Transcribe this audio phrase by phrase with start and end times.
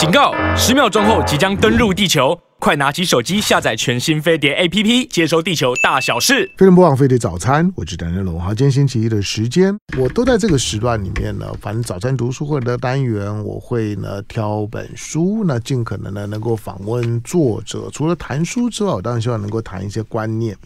[0.00, 0.32] 警告！
[0.56, 6.50] 十秒钟后即将登陆地球，快拿起手机下载全新飞碟 APP，接收地球大小事。
[6.56, 8.40] 飞碟播报，飞碟早餐，我是邓仁龙。
[8.40, 11.52] 好，今天星期一的时间，我都在这个时段里面呢。
[11.60, 17.90] 反正早餐读书会的单元，我会呢挑本书，那尽可能呢能够访问作者。
[17.92, 20.56] 除了谈书之外，我当然希望能够谈一些观念。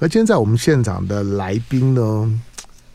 [0.00, 2.40] 而今天在我们现场的来宾呢？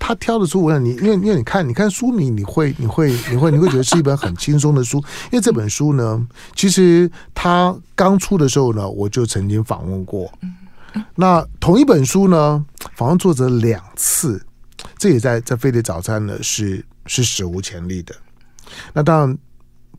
[0.08, 5.00] 他挑的书，我想你，因为因为你看，你看书名，你会你会你会你会觉得是一本很轻松的书。
[5.34, 6.26] 因为这本书呢，
[6.56, 10.32] 其实他刚出的时候呢，我就曾经访问过。
[11.16, 14.42] 那同一本书呢，访问作者两次，
[14.98, 18.16] 这也在在飞碟早餐呢是是史无前例的。
[18.94, 19.38] 那当然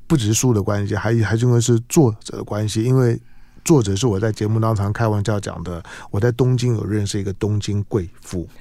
[0.06, 3.20] 不只是书的关系，还还是因为是作者的关系，因为
[3.62, 8.48] 作者是我在节目当中开玩笑讲的，我在东京有认识一个东京贵妇。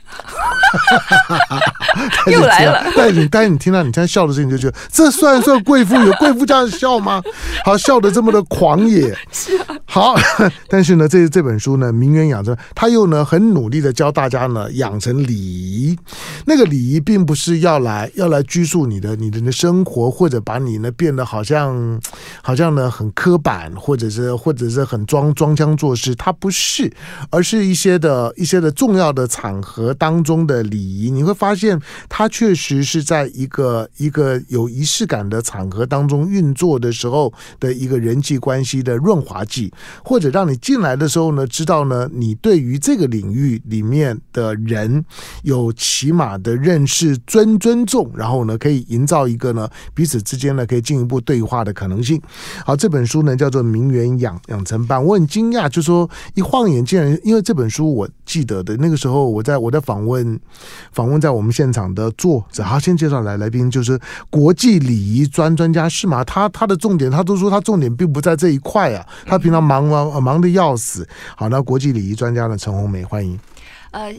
[2.32, 5.96] 又来了，但是你但是你听到你现在笑的声音，就觉得这算算贵妇？
[5.96, 7.22] 有贵妇这样笑吗？
[7.66, 9.16] 好，笑的这么的狂野。
[9.32, 9.66] 是啊。
[9.86, 10.16] 好，
[10.70, 15.98] 但是呢，这这本书呢，名媛养成，他又呢很努力的教大家呢养成礼仪。
[16.46, 22.00] 那个礼仪并不是要来要来拘束你的你的生活，或者把你呢变得好像
[22.42, 26.14] 好像呢很刻板，或者是或者是很装装腔作势。
[26.16, 26.92] 它不是，
[27.32, 31.10] 而是一些的一些的重要的场合当中的礼仪。
[31.10, 39.72] 你会发现，它确实是在一个一个有仪式感的场合当中运作的时候的一个人际关系的润滑剂。
[40.04, 45.04] 或者让你进来的时候呢，知道呢，你对于这个领域里面的人
[45.44, 52.22] 有起码的认识、尊尊重，然后呢，可以营造一个呢彼此之间呢可以进一步对话的可能性。
[52.66, 60.40] 好，这本书呢叫做《名媛养养成班》，我很惊讶，就说一晃眼竟然，因为这本书我记得的那个时候，我在我在访问
[60.92, 63.98] 访问在我们现场的作者，好，先介绍来来宾，就是
[64.30, 66.22] 国际礼仪专专家是吗？
[66.26, 69.78] 他他的重点，他都说他重点并不在这一块啊，他平常忙。
[69.78, 71.08] 忙忙忙的要死。
[71.36, 72.58] 好，那国际礼仪专家呢？
[72.58, 73.40] 陈红梅，欢迎。
[73.92, 74.12] 呃。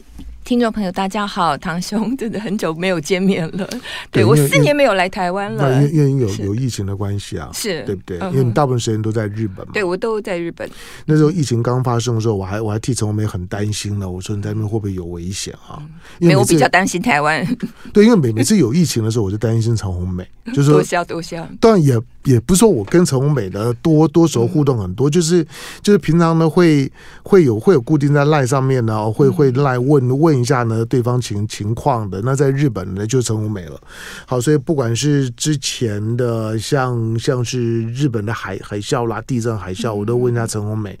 [0.49, 3.69] 听众朋友，大家好，堂兄，真的很久没有见面了。
[4.09, 8.17] 对，对我四年没有来台湾了，因为因为有有疫情的关系啊，是对不对？
[8.31, 9.71] 因为你大部分时间都在日本嘛。
[9.75, 10.67] 对，我都在日本。
[11.05, 14.09] 那时候疫情刚发生的时候，我还我还替陈红梅很担心呢。
[14.09, 15.79] 我说你在那边会不会有危险啊？
[16.17, 17.45] 因为我比较担心台湾。
[17.93, 21.47] 对，因为每每次有疫情的时候，我就担心陈红梅， 就是多笑多笑。
[21.61, 21.93] 当然也
[22.31, 25.45] 也不是说我跟陈红美的多多时候互动很多，就是
[25.83, 26.91] 就是平常呢会
[27.23, 31.19] 会有会有固定在赖上面呢，会会赖问问一下呢对方。
[31.19, 33.79] 情情况的，那在日本呢就陈红美了。
[34.25, 40.97] 好，所以不管是之前的像像是日本的海海啸啦、地震海啸，我都问一下陈红美。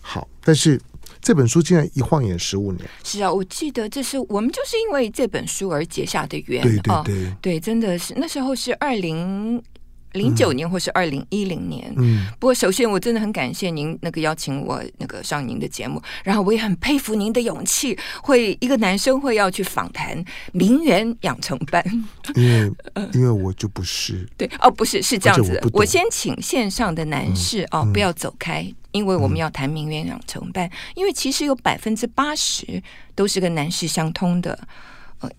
[0.00, 0.80] 好，但是
[1.20, 2.88] 这本书竟然一晃眼十五年。
[3.04, 6.62] 是啊，我记得这是我们就是因为这本书而结下的缘。
[6.62, 9.62] 对对对，哦，对，真的是那时候是二零。
[10.12, 20.22] 零九年或是二零一零年，嗯，不过首先我真的很感谢您那个邀请我那个上您的节目，然后我也很佩服您的勇气，会一个男生会要去访谈
[20.52, 21.84] 名媛养成班，
[22.34, 22.72] 因为
[23.14, 24.28] 因为我就不是。
[24.36, 25.52] 对哦，不是是这样子。
[25.54, 32.82] 的，我，我先请线上的男士哦不要走开，因为我们要谈名媛养成班，因为其实有百分之八十
[33.14, 34.58] 都是跟男士相通的。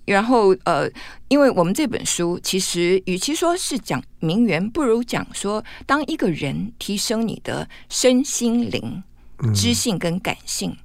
[0.06, 0.90] 然后呃，
[1.28, 9.03] 因为我们这本书其实与其说是讲名媛，不如讲说，当一个人提升你的身心灵、
[9.53, 10.78] 知性跟感性，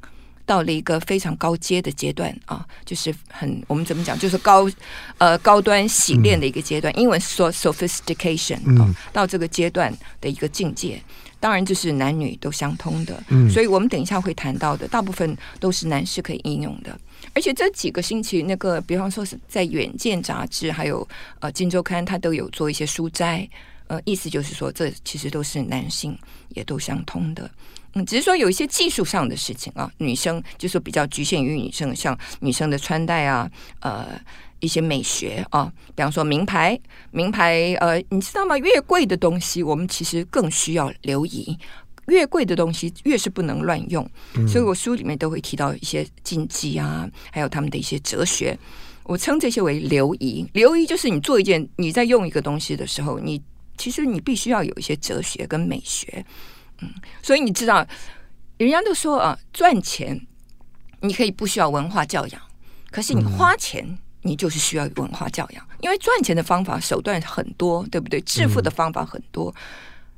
[0.46, 4.70] 到了一个非常高阶的阶段啊，就是很我们怎么讲，就是高
[5.18, 11.02] 呃高端洗练的一个阶段，英文说 sophistication 啊，到这个阶段的一个境界，
[11.40, 16.98] 当然就是男女都相通的，所以我们等一下会谈到的，大部分都是男士可以应用的。
[17.34, 21.06] 而且这几个星期，那个比方说是在《远见》杂志，还有
[21.40, 23.46] 呃《金周刊》，它都有做一些书斋。
[23.88, 26.18] 呃，意思就是说，这其实都是男性
[26.48, 27.48] 也都相通的。
[27.96, 34.06] 嗯，只是说有一些技术上的事情啊，女生就是比较局限于女生，像女生的穿戴啊，呃，
[34.60, 36.78] 一些美学啊，比方说名牌，
[37.10, 38.58] 名牌，呃，你知道吗？
[38.58, 41.58] 越贵的东西，我们其实更需要留意。
[42.08, 44.08] 越贵的东西越是不能乱用，
[44.46, 48.56] 所以我书里面都会提到一些禁忌啊，还有他们的一些哲学。
[49.04, 50.46] 我称这些为留仪。
[50.52, 53.42] 留仪就是你做一件，你在用一个东西的时候，你
[53.78, 56.24] 其实你必须要有一些哲学跟美学。
[56.80, 56.92] 嗯，
[57.22, 57.86] 所以你知道，
[58.58, 60.20] 人家都说啊，赚钱
[61.00, 62.40] 你可以不需要文化教养，
[62.90, 68.20] 可是你花钱你就是需要文化教养，因为赚钱的方法手段很多，对不对？
[68.22, 69.54] 致富的方法很多。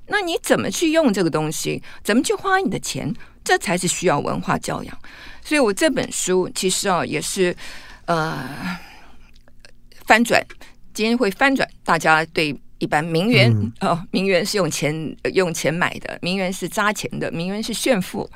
[0.06, 1.82] 那你怎么去用这个东西？
[2.02, 3.14] 怎么去花你的钱？
[3.44, 4.98] 这才是需要文化教养。
[5.44, 7.54] 所以我这本书其实啊，也是
[8.06, 8.78] 呃
[10.06, 10.42] 翻转，
[10.94, 18.28] 今天会翻转大家对一般名媛、嗯、哦，名媛是用钱用钱买的，名媛是扎钱的，名媛是炫富，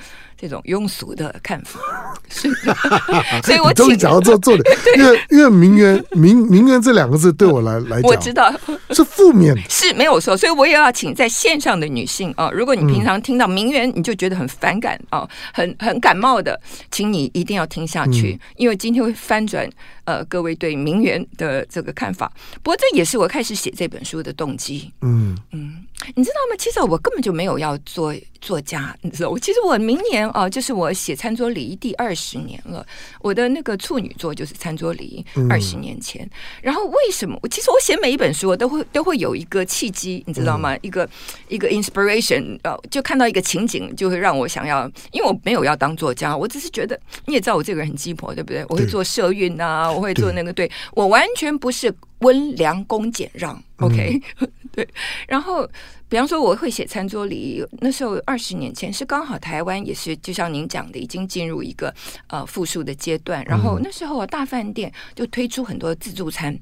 [0.43, 1.79] 这种庸俗的看法。
[2.29, 2.55] 所以，
[3.47, 4.65] 所以我终于讲到这做的，
[4.99, 8.53] 因为因为名媛名名媛这两个字对我来来讲，我知道
[8.91, 10.37] 是负面，是没有错。
[10.37, 16.61] 所以我也要请在线上的女性啊、哦，如果你平常听到名媛你就觉得很反感啊、哦，很很感冒的，
[16.91, 19.71] 请你一定要听下去，嗯、因为今天会翻转
[20.05, 22.33] 呃各位对名媛的这个看法。
[22.63, 24.33] 不过这也是我开始写这本书的。
[24.33, 25.85] 动机，嗯嗯，
[26.15, 26.57] 你知道吗？
[26.59, 32.85] 其实我根本就没有要做作家，你知道，我其实我明年啊，就是我写餐桌礼仪第二十年了。
[33.21, 36.25] 我的那个处女作就是餐桌礼仪，二十年前。
[36.25, 36.31] 嗯、
[36.63, 37.39] 然后为什么？
[37.43, 40.75] 我其实我写每一本书，我都会都会有一个契机，你知道吗？
[40.75, 41.09] 嗯、一个
[41.49, 44.91] 一个 inspiration，呃，就看到一个情景，就会让我想要。
[45.13, 48.65] 因为我没有要当作家，我只是觉得你也知道我这个人很鸡婆，对不对？
[48.69, 51.95] 我会做社运啊，我会做那个，对，对我完全不是。
[52.23, 54.89] 温良恭俭让，OK，、嗯、对。
[55.29, 55.69] 然后，
[56.09, 57.65] 比方说，我会写餐桌礼仪。
[57.81, 61.95] 那时候二十年前是刚好台湾也是，就像您讲的，已经进入一个
[62.27, 63.45] 呃复苏的阶段。
[63.45, 66.59] 然后那时候大饭店就推出很多自助餐，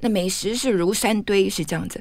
[0.00, 2.00] 那美食是如山堆，是这样子。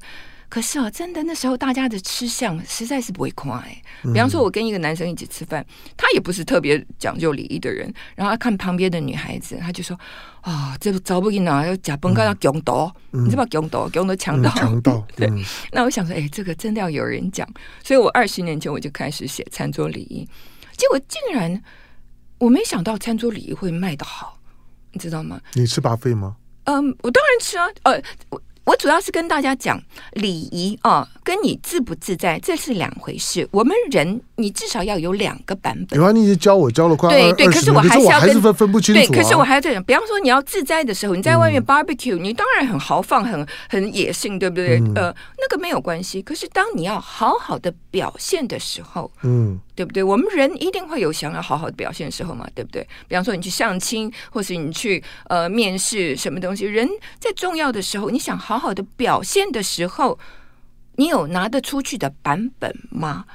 [0.53, 3.81] 可是啊，真的那时候大家的吃相实在是不会夸哎。
[4.03, 5.65] 比方说，我跟一个男生一起吃饭，
[5.97, 9.99] 他也不是特别讲究礼仪的人，然后他看旁边的女孩子，他就说
[10.41, 15.27] ：“啊、哦，这找不赢啊，要假崩盖要强盗，你知道强盗强盗强盗强盗。” 对。
[15.71, 17.51] 那我想说，哎，这个真的要有人讲，
[17.83, 20.23] 所以我二十年前我就开始写餐桌礼仪，
[20.77, 21.59] 结果竟然
[22.37, 24.37] 我没想到餐桌礼仪会卖得好，
[24.91, 25.41] 你知道吗？
[25.53, 26.35] 你吃 buffet 吗？
[26.65, 27.99] 嗯，我当然吃啊，呃，
[28.29, 28.39] 我。
[28.65, 29.81] 我主要是跟大家讲
[30.13, 33.47] 礼仪啊，跟你自不自在这是两回事。
[33.51, 35.99] 我们人，你至少要有两个版本。
[35.99, 39.05] 有啊，你教我教了快对对，可是我还是要跟分分不清楚、啊。
[39.05, 39.83] 对，可是我还要这样。
[39.83, 44.79] 比方说，你要自在的时候，你在外面 barbecue，、嗯、你当然很豪放，很很野性，对不对？
[44.79, 46.21] 嗯、呃，那个没有关系。
[46.21, 49.59] 可是当你要好好的表现的时候，嗯。
[49.75, 50.03] 对不对？
[50.03, 52.87] 我们人一定会有想要好好的表现的时候嘛，对不对？
[53.07, 56.87] 比方说你去相亲，或是你去呃面试什么东西，人
[57.19, 60.19] 在重要的时候，你想好好好的表现的时候，
[60.97, 63.25] 你有拿得出去的版本吗？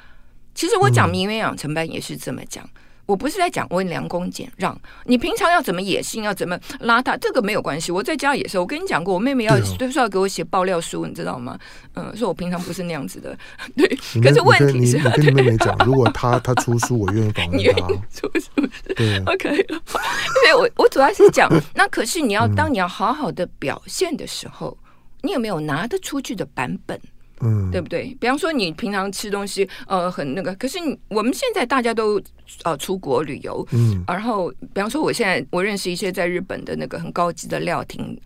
[0.54, 2.64] 其实我讲名媛养成班也是这么讲。
[2.64, 2.70] 嗯
[3.08, 7.90] 我不是在讲温良恭俭让，你平常要怎么野性，要怎么邋遢，这个没有关系。
[7.90, 11.58] 我在家也是，我跟你讲过，我妹妹要都是要给我写爆料书，你知道吗？
[11.94, 13.34] 嗯，说我平常不是那样子的。
[13.74, 13.88] 对，
[14.22, 17.88] 可是问题是，你跟你妹妹讲， 如果她她出书，我愿意访问她。
[18.12, 19.56] 出书对，OK。
[19.56, 24.76] 因为我我主要是讲， 那可是你要当你要好好的表现的时候，
[25.22, 27.00] 你有没有拿得出去的版本？
[27.40, 28.16] 嗯，对不对？
[28.18, 30.52] 比方说，你平常吃东西，呃，很那个。
[30.56, 32.20] 可是你我们现在大家都
[32.64, 38.20] 呃出国旅游，嗯，然后比方说，我现在我认识一些在日本的那个很高级的料亭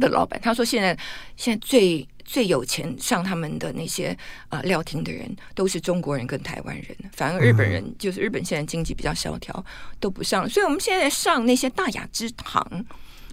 [0.00, 0.96] 的老板，他说现在
[1.36, 4.16] 现在最最有钱上他们的那些
[4.48, 9.62] 啊、呃、料亭的人都是中国人跟台湾人，反而日本人、嗯、就是日本现在经济比较萧条，
[10.00, 10.48] 都不上。
[10.48, 12.66] 所以我们现在上那些大雅之堂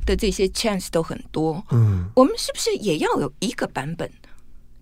[0.05, 4.09] 的这些 chance 都很多，嗯，我们是不是也要有一个版本？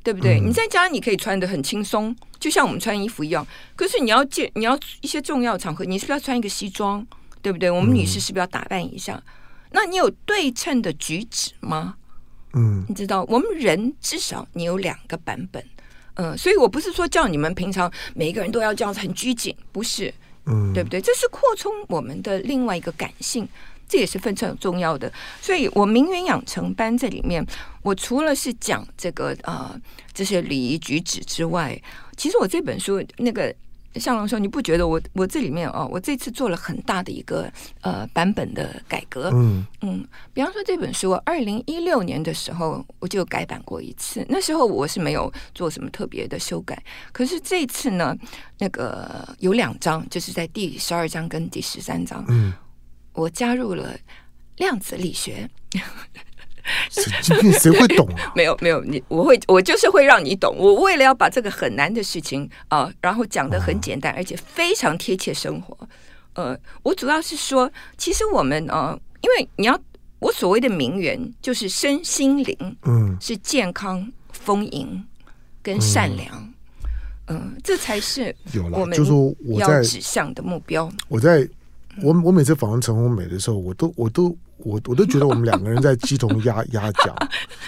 [0.03, 0.39] 对不对？
[0.39, 3.45] 嗯、你在家你可以穿的很轻松，就像我们穿衣服一样。
[3.75, 7.05] 可是你要见你要一些重要场合，你是不是要穿一个西装？
[7.43, 7.69] 对不对？
[7.69, 9.13] 我们女士是不是要打扮一下？
[9.13, 9.23] 嗯、
[9.71, 11.95] 那你有对称的举止吗？
[12.53, 15.63] 嗯，你知道，我们人至少你有两个版本。
[16.15, 20.11] 嗯，所以我不是说叫你们平常每一个人都要这样子很拘谨，不是，
[20.47, 20.99] 嗯，对不对？
[20.99, 23.47] 这是扩充我们的另外一个感性。
[23.91, 27.45] 这也是非常重要的，所以我名媛养成班这里面，
[27.83, 29.77] 我除了是讲这个呃
[30.13, 31.77] 这些礼仪举止之外，
[32.15, 33.53] 其实我这本书那个
[33.95, 39.67] 向荣说，你不觉得我我这里面哦，我这次做了很大的一个呃版本的改革，嗯。
[39.81, 46.81] 嗯，比方说这本书，我二零一六年的时候我就改版过一次，那时候我是没有做什么特别的修改，
[47.11, 48.15] 可是这次呢，
[48.59, 52.53] 那个有两章，就是在第十二章跟第十三章，嗯。
[53.13, 53.95] 我加入了
[54.57, 55.49] 量子力学，
[56.89, 58.31] 神经病，谁会懂啊？
[58.35, 60.55] 没有没有，你我会我就是会让你懂。
[60.57, 65.75] 我为了要把这个很难的事情啊、呃，然后讲得很简单，而且非常贴切生活。
[66.33, 69.77] 呃，我主要是说，其实我们啊、呃，因为你要
[70.19, 75.03] 我所谓的名媛，就是身心灵，嗯，是健康、丰盈
[75.61, 76.53] 跟善良，
[77.27, 78.33] 嗯、呃，这才是
[78.71, 78.97] 我们
[79.57, 80.91] 要指向的目标。
[81.09, 81.49] 我在。
[82.01, 87.13] 我我每次访问陈红美的时候，我都我都我我都觉得我们两个人在鸡同鸭 鸭讲。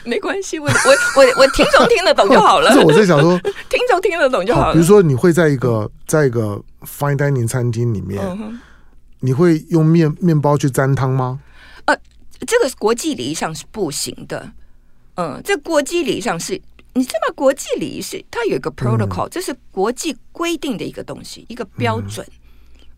[0.05, 2.71] 没关系，我我我我听众听得懂就好了。
[2.73, 3.37] 不是我在想说，
[3.69, 4.73] 听众听得懂就好了。
[4.73, 8.59] 比如说，你会在一个在一个 fine dining 餐厅里面，嗯、
[9.19, 11.39] 你会用面面包去沾汤吗？
[11.85, 11.95] 呃，
[12.47, 14.51] 这个国际礼仪上是不行的。
[15.15, 16.59] 嗯，在国际礼仪上是
[16.93, 22.25] 你知道国际礼仪是它有一个 protocol，、嗯、这是国际规定的一个东西，一个标准。
[22.27, 22.39] 嗯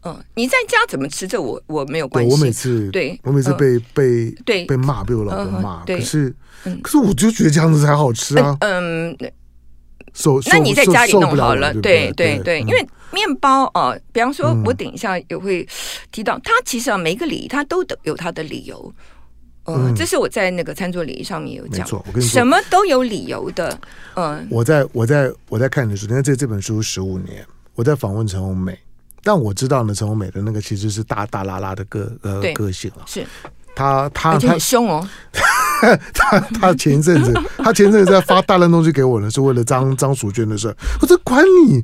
[0.05, 2.31] 嗯，你在家怎么吃这我我没有关系。
[2.31, 5.83] 我每次对，我每次被、呃、被对被骂，被我老公骂。
[5.83, 6.35] 对，可是、
[6.65, 8.55] 嗯、可是我就觉得这样子才好吃啊。
[8.61, 9.17] 嗯，
[10.13, 15.67] 受那你在家里弄好了，了对对对，对，因为面包啊、呃，比方说，我等一下也会
[16.11, 18.93] 提到，它其实啊，每一个礼仪它都有它的理由。
[19.65, 21.79] 嗯，这是我在那个餐桌礼仪上面有讲。
[21.79, 23.79] 没错，我跟你说，什么都有理由的。
[24.13, 27.43] 嗯，我在我在我在看你的书，你看这这本书十五年，
[27.73, 28.77] 我在访问陈红美。
[29.25, 33.25] 但我知道呢，陈红美的那个其实是大大拉拉的个呃个性啊，是。
[33.75, 35.05] 他他他很凶哦，
[36.13, 41.83] 他他前一阵子 他前一阵子在发大量东西给我呢，是为了张张淑娟的事儿，我这关你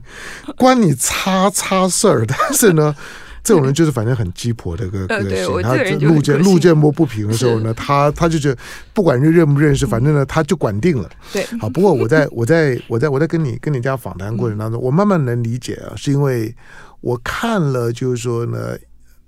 [0.55, 2.95] 关你叉叉事儿，但是呢。
[3.43, 5.73] 这种人就是反正很鸡婆的个个性，他
[6.05, 8.61] 路见路见摸不平的时候呢，他他就觉得
[8.93, 11.09] 不管认认不认识，反正呢他就管定了。
[11.33, 11.67] 对，好。
[11.67, 16.55] 不过我在我在我在我在跟你跟你这样访谈过程当中，我慢慢能理解啊，是因为
[17.01, 18.77] 我看了就是说呢，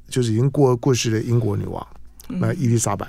[0.07, 1.85] 就是已经过过世的英国女王
[2.27, 3.05] 那伊丽莎白，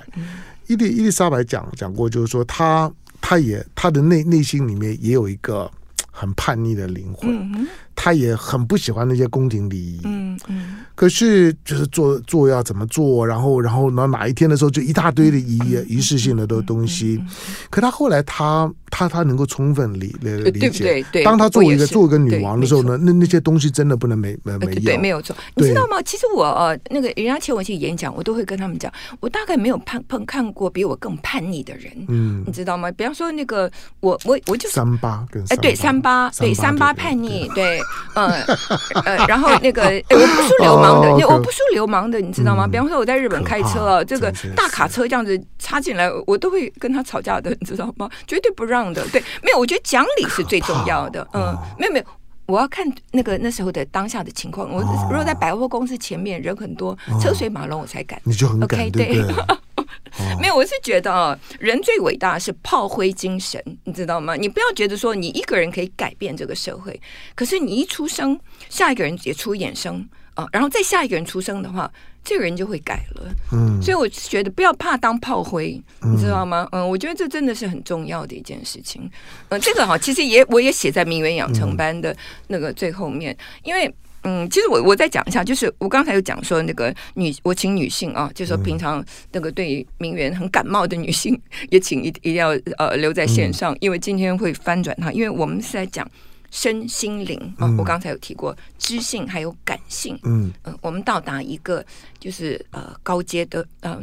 [0.67, 2.91] 伊丽伊丽莎白讲讲过，就是说她
[3.21, 5.71] 她也她的内内心里面也有一个
[6.11, 7.67] 很叛逆的灵魂。
[7.95, 10.01] 她也很不喜欢那些宫廷礼仪，
[10.47, 10.55] 嗯。
[10.55, 17.21] 嗯，可是就是做做要怎么做，然后然后呢哪一天的时候就一大堆的仪仪式性的的东西，
[17.69, 26.01] 可他后来他他他能够充分理理理解，当他作为一个作为一个女王的时候呢，那那些东西真的不能没没没有，对，没有错，你知道吗？
[26.03, 32.91] 其实我呃那个人家请我去演讲，我都会跟他们讲，我大概没有碰碰看过比我更叛逆的人，嗯，你知道吗？
[32.91, 36.31] 比方说那个我我我就三八跟哎对三八。
[36.37, 37.81] 对三八叛逆对。
[38.13, 38.29] 嗯
[39.05, 42.67] 呃，然后那个，哎，我不输流氓的，我不输流氓的，你知道吗？
[42.67, 48.09] 比方说我在日本开车啊，这个大卡车这样子插进来，我都会跟他吵架的，你知道吗？
[48.25, 49.05] 绝对不让的。
[49.09, 51.25] 对，没有，我觉得讲理是最重要的。
[51.33, 52.05] 嗯，没有没有，
[52.45, 54.69] 我要看那个那时候的当下的情况。
[54.71, 58.21] 我如果在百货公司前面人很多，车水马龙，我才敢。
[58.23, 59.19] 你就很敢，对。
[60.39, 64.35] 没有，我是觉得啊，人最伟大的是炮灰精神，你知道吗？
[64.35, 66.99] 你不要觉得说你一个人可以改变这个社会，
[67.35, 71.91] 可是你一出生，下一个人也出衍生啊，然后再下一个人出生的话，
[72.25, 73.31] 这个人就会改了。
[73.53, 76.67] 嗯，所以我觉得不要怕当炮灰，你知道吗？
[76.73, 79.09] 嗯，我觉得这真的是很重要的一件事情。
[79.49, 82.13] 嗯，这个哈，其实也我也写在名媛养成班的
[82.47, 83.89] 那个最后面，因为。
[84.27, 91.39] 嗯，其实我我再讲一下，就是我刚才有讲说那个女，我请女性啊，就是说平常那个对名媛很感冒的女性，
[91.69, 96.09] 也请一一定要呃留在线上，因为今天会翻转它，因为我们是在讲
[96.51, 97.67] 身心灵啊。
[97.77, 101.85] 我刚才有提过知性还有感性，嗯呃，我们到达一个
[102.19, 103.99] 就是呃高阶的呃，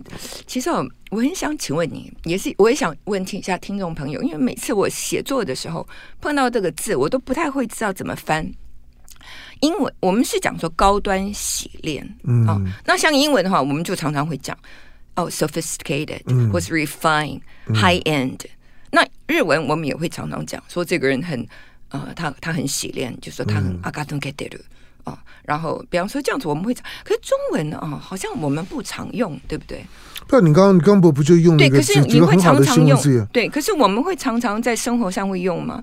[0.46, 5.86] 其实我很想请问你，也是我也想问听一下听众朋友，因为每次我写作的时候
[6.20, 8.50] 碰到这个字，我都不太会知道怎么翻。
[9.60, 14.58] 英文我们是讲说高端洗练，嗯、哦，那像英文的话，我们就常常会讲
[15.14, 18.40] 哦，sophisticated、嗯、或是 refined、嗯、high end。
[18.90, 21.46] 那日文我们也会常常讲说这个人很
[21.92, 24.58] 呃，他他很洗练，就说他很阿嘎顿给德鲁
[25.04, 25.22] 啊。
[25.44, 29.84] 然后比方说这样子我们会讲，可是中文呢啊、哦，好像我们不常用，对不对？
[30.26, 32.98] 不，你刚刚你刚不不就用那个对，可是你会常常用
[33.32, 35.82] 对，可是我们会常常在生活上会用吗？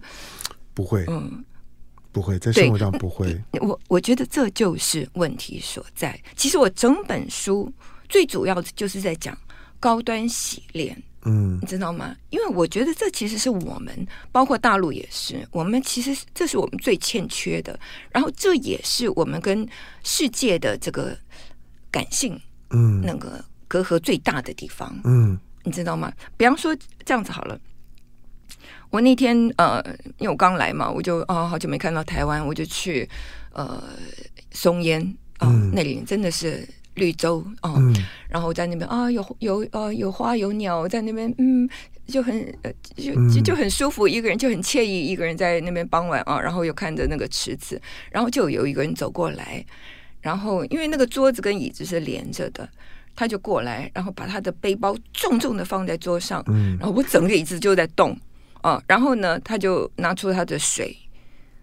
[0.73, 1.43] 不会，嗯。
[2.11, 3.39] 不会，在生活上不会。
[3.61, 6.19] 我我觉得这就是问题所在。
[6.35, 7.71] 其实我整本书
[8.09, 9.37] 最主要的就是在讲
[9.79, 12.15] 高端洗练，嗯，你知道吗？
[12.29, 17.77] 因为我觉得这其实是我们，包括大陆也是，我们其实这是我们最欠缺的。
[18.11, 19.67] 然后这也是我们跟
[20.03, 21.17] 世界的这个
[21.91, 26.11] 感性，嗯，那个隔阂最大的地方，嗯，你知道吗？
[26.37, 27.59] 比方说这样子好了。
[28.89, 29.83] 我那天呃，
[30.17, 33.07] 因为我刚来嘛，我就哦好久没看到台湾，我就去
[33.53, 33.83] 呃
[34.51, 34.99] 松烟
[35.37, 36.67] 啊、那里真的是
[36.99, 37.95] 绿洲啊、呃嗯，
[38.29, 41.67] 然后在那边啊有有呃有花有鸟在那边，嗯，
[42.05, 49.65] 就很呃就就就很舒服，一个人就很惬意，一个人在那边傍晚啊，然后又看着那个池子，然后就有一个人走过来，
[50.21, 52.69] 然后因为那个桌子跟椅子是连着的，
[53.15, 58.15] 他就过来，然后把他的背包重重的放在桌上，嗯，然后我整个椅子就在动。
[58.61, 60.93] 啊，然后呢，他就拿出他的水，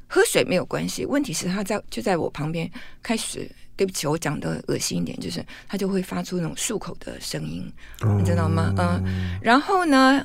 [0.07, 1.05] 喝水没有关系。
[1.05, 2.71] 问题是他在就在我旁边
[3.03, 7.71] 开始，对不起，我讲的恶心一点，就是他就会发出那种漱口的声音，
[8.19, 8.73] 你知道吗？
[8.79, 10.25] 嗯，然后呢，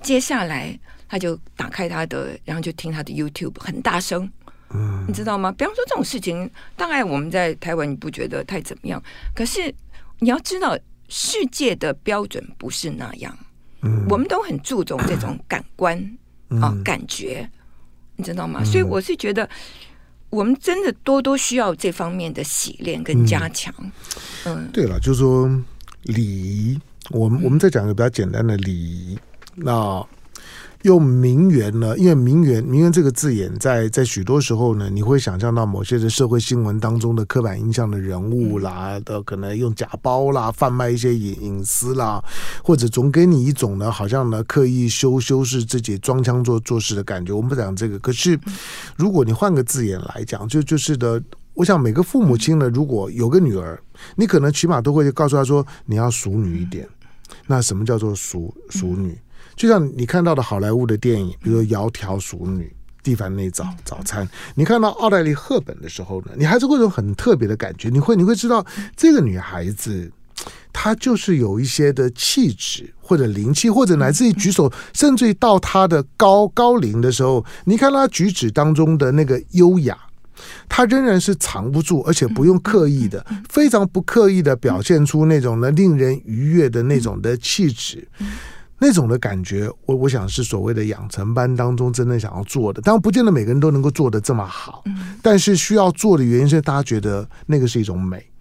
[0.00, 0.78] 接下来
[1.08, 4.30] 他就打开他的，然后就听他的 YouTube，很大声，
[4.70, 5.50] 嗯，你知道吗？
[5.52, 9.02] 比方说这种事情，大概我们在台湾你不觉得太怎么样，
[9.34, 9.74] 可是
[10.20, 10.78] 你要知道，
[11.08, 13.36] 世界的标准不是那样。
[13.84, 15.98] 嗯我们都很注重这种感官，
[16.60, 17.50] 啊感觉，
[18.14, 18.62] 你知道吗？
[18.62, 19.48] 所以我是觉得，
[20.32, 23.72] 我们真的多多需要这方面的洗练跟加强。
[24.44, 25.48] 嗯，对了，就是说
[26.04, 29.18] 礼仪，我们我们再讲一个比较简单的礼仪，
[29.54, 30.04] 那。
[30.82, 31.96] 用名媛呢？
[31.96, 42.22] 因为名媛“名媛”“”这个字眼在，在在许多时候呢，你会想象到某些的社会新闻当中的刻板印象的人物啦，的可能用假包啦，贩卖一些隐隐私啦，
[42.64, 47.32] 或者总给你一种呢，好像呢刻意修修饰自己、装腔作做事的感觉。
[47.32, 48.38] 我们不讲这个，可是
[48.96, 51.22] 如果你换个字眼来讲，就就是的，
[51.54, 53.80] 我想每个父母亲呢，如果有个女儿，
[54.16, 56.88] 你可能起码都会告诉她说，你要淑女一点。
[57.46, 59.16] 那什么叫做淑淑女？
[59.56, 62.64] 就像你看到的好莱坞的电影，比如说《窈窕淑女》、
[63.02, 67.88] 《蒂凡尼早早餐》，你看到奥黛丽·赫本的时候呢，你还是会有很特别的感觉。
[67.88, 68.64] 你会你会知道，
[68.96, 70.10] 这个女孩子
[70.72, 79.98] 她就是有一些的气质或者灵气，或者乃至于举手，甚至于到她的高 高龄的时候，你看她举止当中的那个优雅，
[80.68, 88.08] 她仍然是藏不住，而且不用刻意的，非常不刻意的表现出那种呢令人愉悦的那种的气质。
[88.84, 94.82] 那种的感觉，我我想是所谓的养成班当中真正想要做的，当然不见得每个人都能够做的这么好，
[95.22, 98.31] 但是需要做的原因是大家觉得那个是一种美。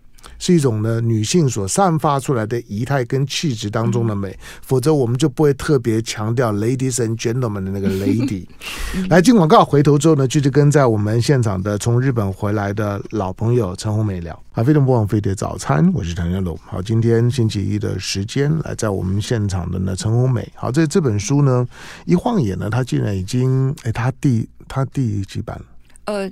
[0.42, 8.48] 是一种呢，女性所散发出来的仪态跟气质当中的美，否则我们就不会特别强调 ladies and gentlemen 的那个 lady。
[9.08, 14.34] 来进广告，回头之后呢，继续跟在我们现场的从日本回来的老朋友陈红梅聊。
[14.54, 16.58] 啊，非常不枉费的早餐，我是陈家龙。
[16.66, 20.52] 好，今天星期一的时间来在我们现场的呢，陈红梅。
[20.56, 21.66] 好，这这本书呢，
[22.06, 25.66] 一晃眼呢，它竟然已经哎，它第它第几版了？
[26.06, 26.32] 呃。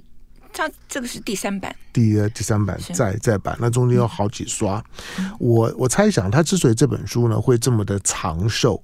[0.59, 4.83] 它这个是第三版，第二第三版再再版，那中间有好几刷。
[5.17, 8.83] 嗯、我我猜想，他之所以这本书呢会这么的长寿，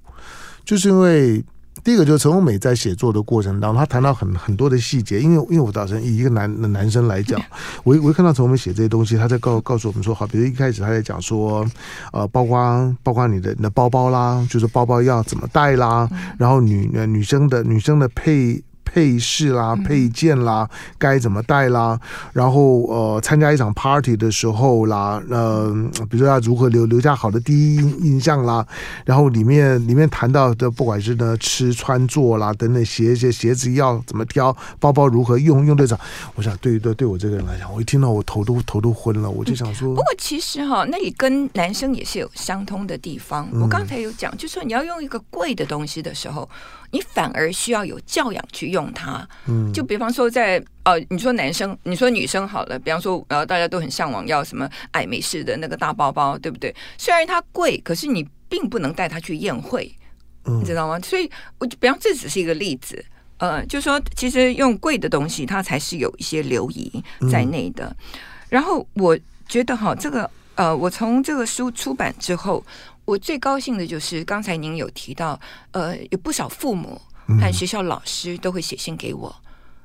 [0.64, 1.44] 就是因为
[1.84, 5.20] 第一个就是陈红美在写作的过程当中，她谈到很很多的细节。
[5.20, 7.38] 因为因为我打算以一个男男生来讲，
[7.84, 11.68] 我我一看到陈红美写这些东西，她在告告诉我们说，好，比如一开始她在讲说，
[12.10, 16.08] 呃，包括包括你的你的包包啦，就是包包要怎么带啦，
[16.38, 18.62] 然后女女生的女生的配。
[18.86, 22.00] 配饰啦、配件啦，该怎么带啦？
[22.32, 25.70] 然后呃，参加一场 party 的时候啦，呃，
[26.08, 28.66] 比如说要如何留留下好的第一印象啦。
[29.04, 35.98] 然后里面里面谈到的，不管是呢吃穿坐啦等等，鞋鞋鞋子要怎么挑，包包如何用用对上。
[36.34, 39.88] 我想对于对对我这个人来讲，我一听到我头都头都昏了，我就想说。
[39.88, 43.48] 不过其实哈，那里跟男生也是有相通的地方。
[43.60, 46.48] 我刚才有讲，就是说你要用一个贵的东西的时候。
[46.92, 56.74] 你反而需要有教养去用它，嗯，就比方说在呃，你说男生，你说女生好了，比方说呃，大家都很向往要什么爱美式的那个大包包，对不对？
[56.98, 59.94] 虽然它贵，可是你并不能带它去宴会，
[60.44, 60.98] 你知道吗？
[61.00, 63.04] 所以，我就比方这只是一个例子，
[63.38, 67.94] 呃，就说其实用贵的东西，它才是有一些流仪在内的。
[68.48, 72.64] 然后我觉得哈，这个呃，我从这个书出版之后。
[73.06, 75.38] 我最高兴的就是刚才您有提到，
[75.70, 79.34] 呃，有不少父母和学校老师都会写信给我，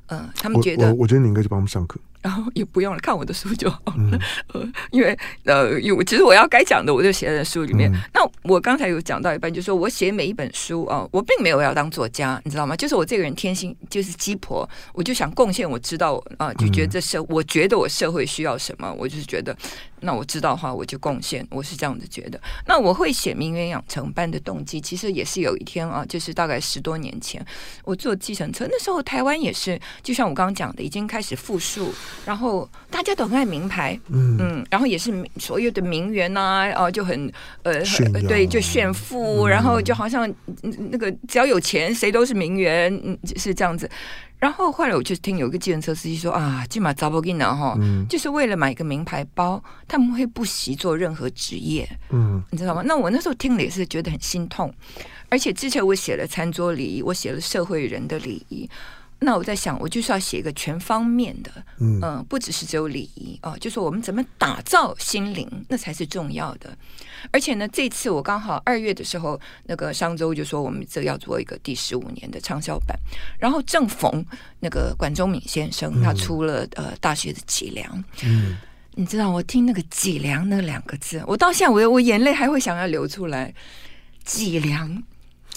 [0.08, 2.00] 嗯、呃，他们觉得，我，觉得你应该去帮他们上课。
[2.22, 3.94] 然后也不用了，看我的书就好了。
[3.98, 4.20] 嗯、
[4.54, 7.92] 呃， 因为呃，有其实我要该讲的，我就写在书里面。
[7.92, 12.76] 嗯、那我刚才有讲到一半，就是说我写每一本书啊、呃，我并没有要当作家，你知道吗？
[12.76, 19.58] 就是我这个人天性就是鸡婆，我就想贡献，我知道啊、呃，就觉得这社，我觉得我社会需要什么，我就是觉得，
[20.02, 22.40] 那我知道的话，我就贡献，我是这样子觉得。
[22.68, 27.46] 那我会写名媛养成班的动机，其实也是有一天啊，就是大概十多年前，
[27.84, 31.94] 我坐计程车，那时候台湾也是，就像我刚刚讲的，已经开始复述。
[32.26, 37.32] 然后大家都很爱名牌，嗯嗯，然后也是所有的名媛呐，哦，就很
[37.64, 37.82] 呃，
[38.28, 43.90] 对，就炫富，然后就好像那个只要有钱，谁都是名媛，嗯，是这样子。
[44.42, 47.78] 然后后来我就听有一个计程车司机说啊，起码找不给呢哈，
[48.10, 52.82] 就是为了买一个名牌包，他们会不惜做任何职业，嗯，你知道吗？
[52.84, 54.74] 那我那时候听了也是觉得很心痛，
[55.30, 58.68] 而且之前我写了餐桌礼仪，我写了社会人的礼仪。
[59.24, 66.76] 那我在想，我就是要写一个全方面的，嗯、呃，不只是只有礼仪哦，就是我们怎么打造心灵，那才是重要的。
[67.30, 72.98] 而且呢，这次我刚好二月的时候，那个商周就说我们这要做一个第十五年的畅销版，
[73.38, 74.26] 然后正逢
[74.60, 78.58] 那个管中敏先生他出了呃大学的脊梁，嗯，
[78.96, 83.54] 你知道我听那个脊梁那两个字，我到现在我我眼泪还会想要流出来，
[84.26, 85.04] 脊梁。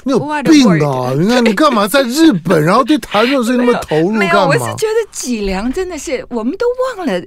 [0.02, 1.14] 你有病啊！
[1.16, 4.18] 你看你干嘛在日本，然后对谈这种事那么投入 干嘛？
[4.18, 7.22] 没有，我是觉得脊梁真的是，我们都忘了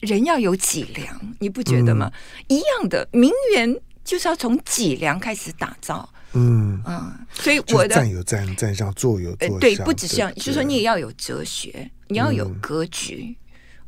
[0.00, 2.10] 人要有脊梁，你不觉得吗？
[2.14, 6.08] 嗯、一样的名媛就是要从脊梁开始打造。
[6.36, 13.36] 嗯嗯，所以我的站有站站上，坐有坐相，对，不只是这样，就是说你也要有哲学，你要有格局。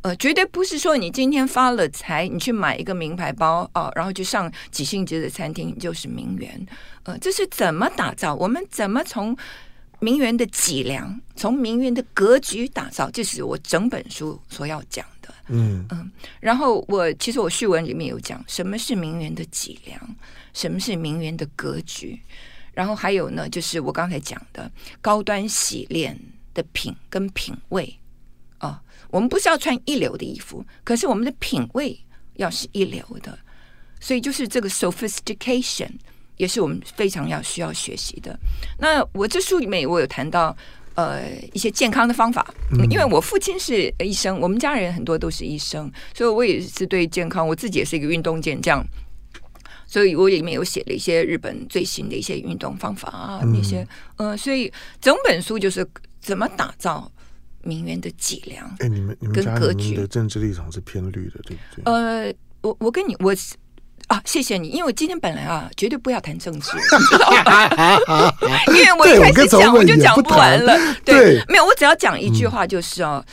[0.06, 6.66] 呃，绝对不是说你今天发了财，你去买一个名牌包哦，然后就上几星级的餐厅，你就是名媛。
[7.02, 8.32] 呃，这是怎么打造？
[8.32, 9.36] 我们怎么从
[9.98, 13.10] 名媛的脊梁，从名媛的格局打造？
[13.10, 15.34] 这是我整本书所要讲的。
[15.48, 20.16] 嗯嗯，然后我其实我序文里面有讲，什么是名媛的脊梁，
[20.52, 22.16] 什么是名媛的格局，
[22.72, 26.16] 然后还有呢，就是我刚才讲的高端洗练
[26.54, 27.98] 的品跟品味。
[29.16, 31.98] 我们不是要穿一流的衣服，可是我们的品味
[32.34, 33.38] 要是一流的，
[33.98, 35.88] 所以就是这个 sophistication
[36.36, 38.38] 也是我们非常要需要学习的。
[38.78, 40.54] 那我这书里面我有谈到
[40.96, 41.22] 呃
[41.54, 48.84] 一些健康的方法，嗯，因为我父亲是医生，我们家人很多都是医生，所以我也是对健康，我自己也是一个运动健将，
[49.86, 55.88] 所以我里面有写了一些日本最新的一些运动方法啊，那些呃，所以整本书就是
[56.20, 57.10] 怎么打造。
[57.66, 61.92] 名媛的脊梁，哎，你们你们家里面的政治立场是偏绿的，对不对？
[61.92, 63.34] 呃，我我跟你我
[64.06, 66.70] 啊，谢谢你，因为我今天本来啊，绝对不要谈政治，
[67.10, 67.98] 知道吗？
[68.68, 70.76] 因为我一开始讲我就讲不完了。
[71.04, 73.32] 对，对没有，我只要讲一句话，就是哦、嗯，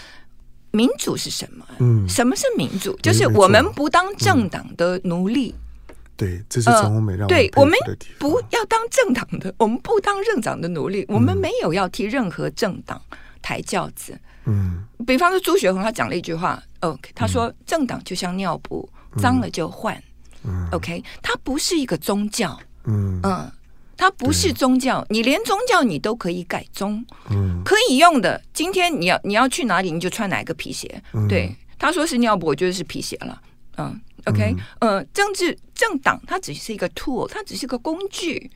[0.72, 1.63] 民主是什么？
[1.78, 2.98] 嗯，什么是民主？
[3.04, 5.54] 就是我们不当政党的奴隶。
[5.89, 7.78] 嗯、对，这是陈弘美让我、呃、对我们
[8.17, 13.00] 不要当政党的，我们不当政党的奴隶、嗯，我们没有要替任何政党。
[13.44, 20.02] 抬轿子，嗯，比方说朱学恒他讲了一句话，OK，他说政党就像尿布，脏、嗯、了就换、
[20.44, 23.20] 嗯、，OK，它不是一个宗教，嗯。
[23.22, 23.52] 嗯，
[23.96, 28.42] 它不是宗教，你连宗教你都可以改宗，嗯，可以用的。
[28.54, 33.42] 今天你要你要去哪里，你就穿哪一个皮鞋，嗯、对，他说是尿布，我觉得是皮鞋了，
[33.78, 38.50] 嗯，OK，嗯、呃，政治政党它只是一个 tool，它只是一个工具。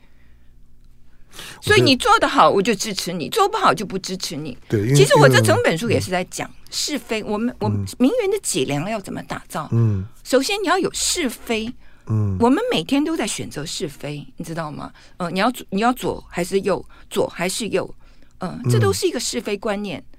[1.60, 4.56] 所以你做得好，我就支持你；做不好就不支持你。
[4.68, 7.22] 对，其实我这整本书也是在讲是非。
[7.24, 9.68] 我们我们名媛的脊梁要怎么打造？
[9.72, 11.72] 嗯，首先你要有是非。
[12.10, 14.90] 嗯，我们每天都在选择是非，你知道吗？
[15.18, 16.82] 嗯、呃，你要你要左还是右？
[17.10, 17.94] 左还是右？
[18.38, 19.98] 嗯、呃，这都是一个是非观念。
[19.98, 20.17] 嗯，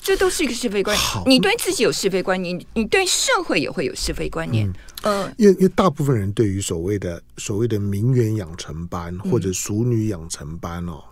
[0.00, 1.24] 这都是一个是非观念。
[1.26, 4.68] 你对自己有是非观念，你对社会也会有是非观念。
[4.68, 11.02] 嗯嗯，因为因为大部分人对于所谓的所谓的名媛养成班或者熟女养成班哦，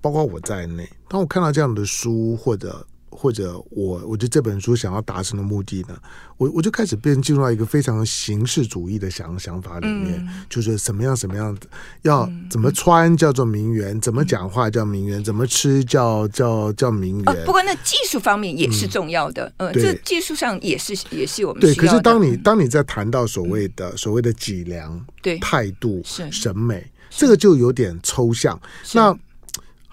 [0.00, 2.86] 包括我在内，当我看到这样的书或者。
[3.16, 5.96] 或者我，我觉得这本书想要达成的目的呢，
[6.36, 11.56] 我我就开始变进入到一个非常形式主义的想想法里面，嗯，就是什么样什么样
[12.02, 17.28] 要怎么穿叫做名媛，嗯，怎么讲话叫名媛，怎么吃叫叫叫名媛。
[17.28, 21.74] 哦，不过那技术方面也是重要的，嗯，呃，这技术上也是也是我们对。
[21.74, 25.38] 可是当你当你在谈到所谓的，嗯，所谓的脊梁，对。
[25.38, 26.30] 态度是。
[26.32, 28.60] 审美，这个就有点抽象。
[28.92, 29.16] 那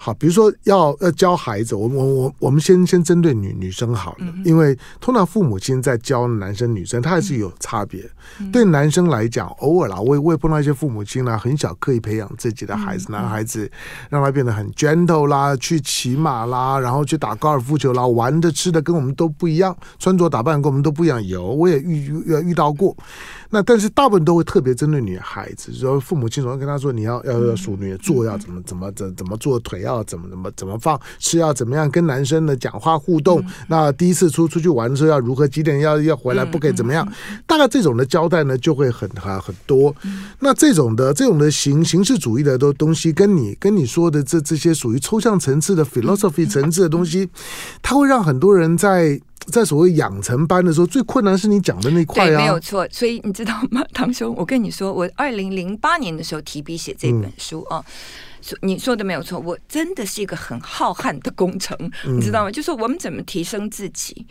[0.04, 8.02] 好，比如说要要教孩子，我我我我们先先针对女女生好了，嗯，因为通常父母亲在教男生女生，他还是有差别。
[8.40, 13.70] 嗯、对男生来讲，偶尔啦，我也我也碰到一些父母亲呢，很小刻意培养自己的孩子，嗯、男孩子
[14.10, 21.24] 让他变得很 gentle 啦，去骑马啦，然后去打高尔夫球啦，玩的吃的跟我们都不一样，穿着打扮跟我们都不一样。
[21.24, 22.96] 有，我也遇遇遇到过。
[23.52, 33.44] 那但是大部分都会特别针对女孩子，说父母亲总会跟他说，你要要要淑女，坐要怎么怎么怎怎么坐，腿要怎么怎么怎么放，吃要怎么样，跟男生的讲话互动。
[33.68, 37.06] 那第一次出出去玩的时候要如何，几点要要回来，不可以怎么样。
[37.46, 39.94] 大概这种的交代呢，就会很很很多。
[40.40, 47.28] 那这种的这种的形形式主义的都东西，跟你跟你说的这这些属于抽象层次的 philosophy 层次的东西，
[47.82, 49.20] 它会让很多人在。
[49.46, 52.86] 在所谓养成班的时候，最困难是你讲的那块啊，对，没有错。
[52.90, 54.34] 所以你知道吗， 唐兄？
[54.36, 57.84] 我跟你说，我二零零八年的时候提笔写这本书啊，
[58.40, 61.76] 说、嗯、你说的没有错，我真的是一个很浩瀚的工程，
[62.06, 62.50] 嗯、你知道吗？
[62.50, 64.26] 就是说我们怎么提升自己，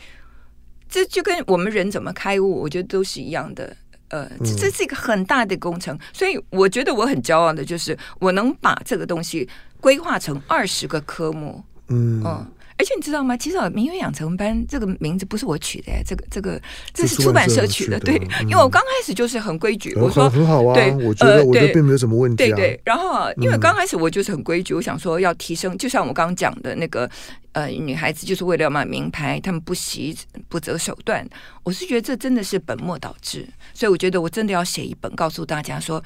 [0.88, 3.76] 这就跟我们人怎么开悟，我觉得都是一样的。
[4.10, 9.48] 呃，这这是一个很大的工程，所以我觉得我很骄傲的，就是我能把这个东西
[9.80, 12.22] 规划成二十个科目，嗯。
[12.26, 12.46] 嗯
[12.82, 13.38] 而且你知道吗？
[13.38, 16.60] 其实“名媛养成班”这个名字不是我取的，这个、这个、
[16.92, 18.00] 这是出版社取的。
[18.00, 18.16] 对，
[18.50, 22.38] 因为我刚开始就是很规矩，我说很好啊，对，我觉得我觉得并没有什么问题。
[22.38, 22.82] 对对。
[22.84, 27.08] 然后，因为刚开始我就是很规矩，我想说要提升，就像我刚刚讲的那个，
[27.52, 30.18] 呃，女孩子就是为了要买名牌，她们不惜
[30.50, 31.24] 不择手段。
[31.62, 36.04] 我是觉得这真的是本末倒置，所以我觉得我真的要写一本，告诉大家说，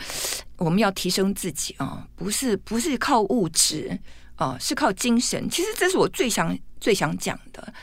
[0.57, 3.97] 我们要提升自己啊，不是不是靠物质。
[4.37, 5.49] 哦，是靠精神。
[5.49, 7.73] 其实这是我最想最想讲的。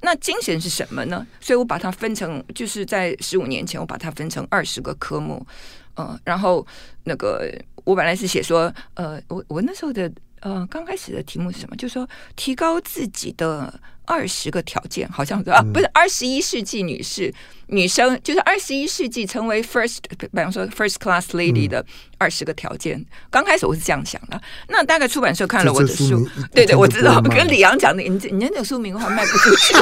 [0.00, 1.26] 那精神是什么呢？
[1.40, 5.44] 所以我把它分成，就是在十五年前，我把它分成二十个科目。
[5.94, 6.64] 嗯、呃，然后
[7.02, 11.74] 那个我本来是写说，呃，我我那时候的呃刚开始的题目是什么？
[11.74, 17.32] 就是说提高自己的二十个条件，好像是啊，不是二十一世纪女士。
[17.70, 21.84] 女生就是二十一世纪成为 first，比方说 first class lady 的
[22.16, 23.04] 二十个条件。
[23.28, 29.74] 刚、嗯、开始我是这样想的，那大概出版社看了我的书， 对对，我知道，跟李阳讲的，你你那个书名的话卖不出去，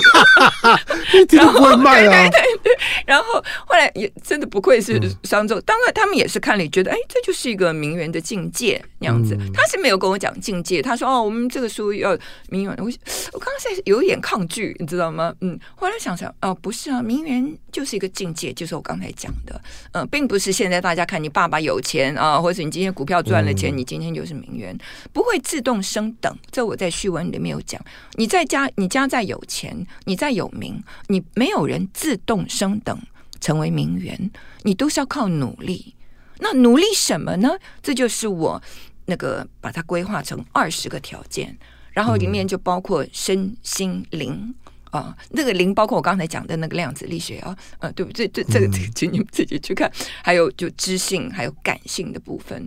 [1.16, 2.26] 一 定不会卖啊。
[2.28, 3.24] 对对对，然后
[3.64, 9.38] 后来也真的不愧是商周，当然他们也是看了，觉得哎，这就是一个名媛的境界那样子。
[9.54, 12.74] 他是没有跟我讲境界，他说哦，我们这个书要名媛。
[12.78, 12.90] 我
[13.32, 15.34] 我刚才有一点抗拒，你知道吗？
[15.42, 17.56] 嗯，后来想想哦，不是啊，名媛。
[17.70, 19.60] 就是一个境界，就是我刚才讲的，
[19.92, 24.74] 嗯、呃，并不是现在大家看你爸爸有钱啊，或者你今天股票赚了钱，你今天就是名媛，
[25.12, 26.34] 不会自动升等。
[26.50, 27.78] 这我在序文里面有讲，
[28.14, 32.98] 你在家，你家再有钱，你再有名，你没有人自动升等
[33.42, 34.30] 成为名媛，
[34.62, 35.94] 你都是要靠努力。
[36.38, 37.58] 那努力什么呢？
[37.82, 38.62] 这就是我
[39.04, 41.58] 那个把它规划成二十个条件，
[41.96, 44.54] 然后里面就包括身心灵。
[44.92, 48.26] 啊，那个灵包括我刚才讲的那个量子力学啊，呃，对不对？
[48.28, 49.90] 这这个请你们自己去看。
[50.22, 52.66] 还有就知性，还有感性的部分。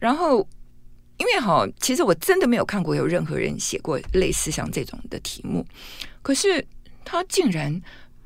[0.00, 0.38] 然后，
[1.18, 5.64] 因为哈，其实我真的没有看过有任何人写过类似像这种的题目，
[6.22, 6.66] 可是
[7.04, 7.80] 他竟然。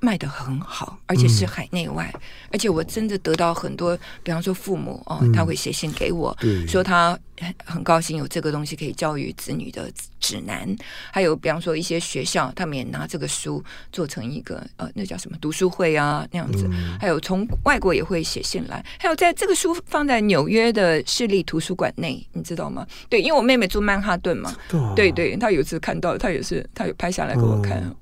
[0.04, 6.36] 卖得很好，而且是海内外，嗯、而且我真的得到很多，比方说父母哦，嗯、他会写信给我，
[6.66, 9.88] 说他很很高兴有这个东西可以教育子女的
[10.18, 10.68] 指南，
[11.12, 13.62] 还有比方说一些学校，他们也拿这个书
[13.92, 22.84] 做成一个呃，那叫什么读书会啊那样子，嗯、还有从外国也会写信来，还有在这个书放在纽约的市立图书馆内，你知道吗？
[23.08, 24.52] 对，因为我妹妹住曼哈顿嘛，
[24.96, 27.94] 对对，她有一次看到，她也是，她有拍下来给我看，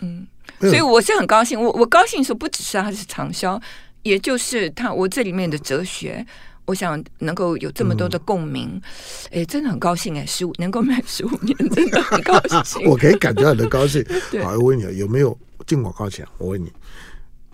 [0.00, 0.26] 嗯。
[0.60, 3.60] 所以我是很高兴，我我高兴的时候不只是它是畅销，
[4.02, 6.24] 也就是它我这里面的哲学，
[6.64, 8.80] 我想能够有这么多的共鸣，
[9.26, 12.84] 哎、嗯，真的很高兴哎，十五能够卖十五年，真的很高兴。
[12.88, 14.04] 我可以感觉到你的高兴。
[14.42, 16.26] 好，我问你，有没有进广告前？
[16.38, 16.72] 我问你，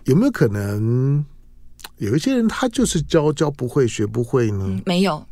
[0.05, 1.23] 有没有可能
[1.97, 4.65] 有一些人他就是教教不会学不会呢？
[4.67, 5.25] 嗯、没有，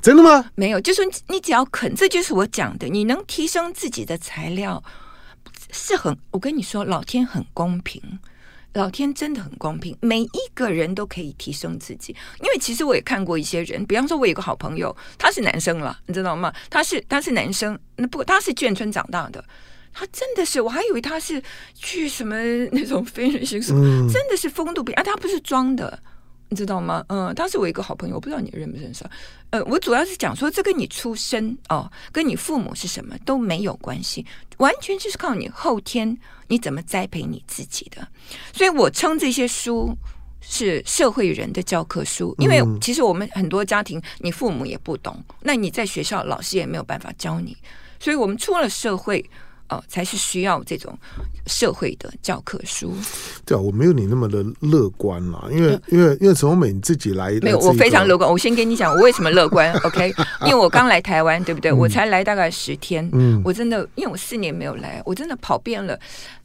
[0.00, 0.50] 真的吗？
[0.54, 4.82] 没有，就是你只要肯，这就是我讲的，你能提升自己的材料。
[5.72, 8.00] 是很，我跟你说，老天很公平，
[8.74, 12.14] 老天真的很公平，每一个人都可以提升自己。
[12.40, 16.52] 因为其实我也看过一些人，比方说，我有个好朋友，他是男生了，你知道吗？
[16.70, 19.42] 他是他是男生，那不他是眷村长大的，
[19.92, 21.42] 他真的是，我还以为他是
[21.74, 22.36] 去什么
[22.70, 25.98] 那种非人性什么，嗯、真的是风度比啊，他不是装的。
[26.52, 27.02] 你知道吗？
[27.08, 29.02] 嗯，当时我一个好朋友，我不知道你认不认识。
[29.48, 34.26] 呃，我主要是讲说，这跟你出身哦，跟你父母是什么都没有关系，
[34.58, 36.14] 完全就是靠你后天
[36.48, 38.06] 你怎么栽培你自己的。
[38.52, 39.96] 所以我称这些书
[40.42, 47.56] 是社会人的教科书，因为其实我们很多家庭，你父母也不懂，那你在学校老师也没有办法教你，
[47.98, 49.24] 所以我们出了社会。
[49.72, 50.96] 哦，才是需要这种
[51.46, 52.92] 社会的教科书。
[53.44, 58.30] 对啊，我没有你那么的乐观嘛，因为因为因为陈宏美你自己来，没有，我非常乐观。
[58.30, 59.72] 我先跟你讲，我为什么乐观？
[59.84, 61.70] OK，因为我刚来台湾，对不对？
[61.70, 65.98] 嗯、我才来大概十天，嗯，我真的，因为我四年没有来，我真的跑遍了。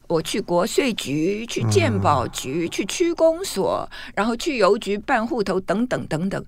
[0.06, 6.42] 我去国税局，去鉴宝局，嗯、去区公所，然后去邮局办户头，等等等等。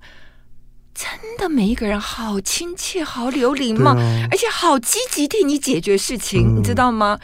[0.94, 7.18] 真的，每一个人好亲切，好有礼貌，啊、而且好积极替你解决事情，嗯、你知道吗？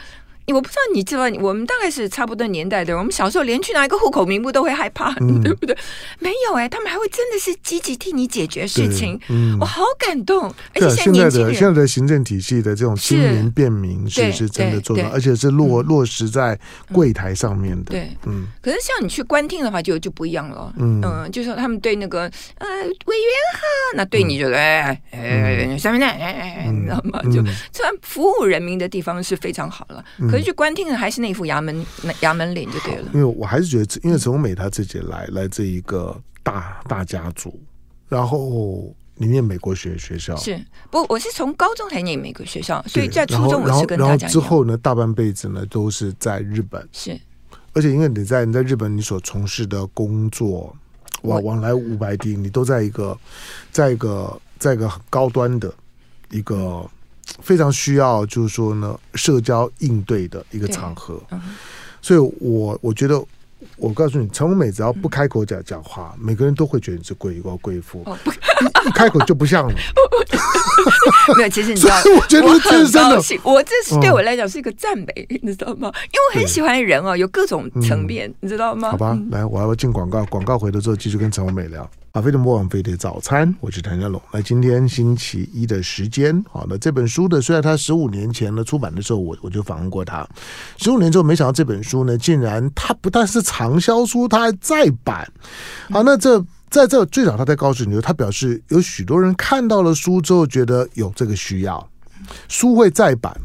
[0.53, 2.97] 我不知道你知道，我们大概是差不多年代的人。
[2.97, 5.77] 我们小时候连去拿一个户口名簿都会害怕，嗯、 对不对？
[6.19, 10.43] 没有哎，他们还会真的是积极替你解决事情，嗯、我好感动。
[10.73, 16.57] 而且现在的现在的行政体系的这种亲民便民是是真的做到，而且是落落实在
[16.93, 17.91] 柜台上面的。
[17.91, 18.47] 对，嗯。
[18.61, 20.73] 可是像你去官厅的话，就就不一样了。
[20.77, 22.21] 嗯嗯，就是他们对那个
[22.59, 23.59] 呃委员好，
[23.95, 27.21] 那对你就哎哎下面呢哎哎，你知道吗？
[27.23, 30.03] 就虽然服务人民的地方是非常好了。
[30.29, 31.85] 可是去官厅的还是那副衙门
[32.21, 33.09] 衙门脸就对了。
[33.13, 37.59] 因为我还是觉得，因为陈红美她自己来来自一个大大家族，
[38.07, 40.59] 然后你念美国学学校是
[40.91, 41.05] 不？
[41.09, 46.87] 我是从高中才念美国学校，所以在初中我是跟大家然后之后呢，大半辈子呢都是在日本。
[46.91, 47.19] 是，
[47.73, 50.75] 而且因为你在你在日本，你所从事的工作
[51.21, 53.17] 往往来五百丁，你都在一个
[53.71, 55.73] 在一个在一个很高端的
[56.31, 56.89] 一个。
[57.41, 61.39] 非常需要，就是说呢，社交应对的一个场合，嗯、
[62.01, 63.21] 所以我我觉得，
[63.77, 69.73] 我告诉你，陈红美只要不开口讲讲话，嗯、每个人都会觉得你是贵国贵妇，哦、一,一开口就不像了。
[71.35, 75.91] 没有，其实你知道，我觉得这是真的，我这是对我来讲是一个赞美，嗯、你知道吗？
[76.05, 78.91] 因为我很喜欢人哦，有各种层面，嗯、你知道吗？
[78.91, 81.89] 好吧，来，我要进广告，广告回头之后继续跟陈红美聊。
[82.13, 84.19] 阿飞的莫忘飞碟早餐，我是谭家龙。
[84.31, 90.27] 那今天星期一的时间，好，那这本书的虽然他十五年前呢出版的时候，我我就访问过他，
[90.77, 95.31] 十五年之后，没想到这本书呢，竟然它不但是畅销书，它还再版。
[95.91, 101.87] 好，那这在这最早他在告诉你，他表示有许多人看到了书之后，觉得有这个需要，
[102.47, 103.35] 书会再版。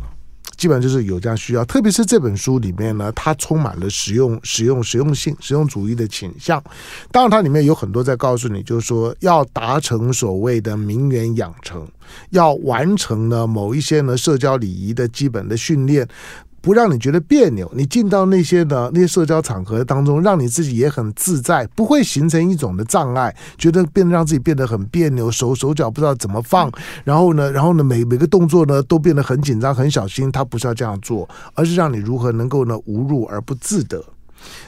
[0.62, 6.62] 基本上就是有这样需要，特别是这本书里面呢，它充满了实用、实用、实用性、实用主义的倾向。
[7.10, 11.84] 当然，它里面有很多在告诉你，就是说要达成所谓的名媛养成，
[12.30, 16.06] 要完成呢某一些呢社交礼仪的基本的训练。
[16.62, 26.70] 不让你觉得别扭，你进到那些的那些社交场合当中，让你自己也很自在，不会形成一种的障碍，觉得变得让自己变得很别扭，手手脚不知道怎么放，
[27.02, 30.30] 然后呢，然后呢，每每个动作呢都变得很紧张、很小心。
[30.30, 34.00] 他不是要这样做，而是让你如何能够呢无入而不自得，